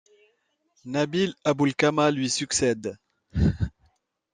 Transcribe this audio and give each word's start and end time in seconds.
Nabil 0.83 1.35
Abou 1.43 1.65
Alqama 1.67 2.09
lui 2.09 2.27
succède. 2.27 2.97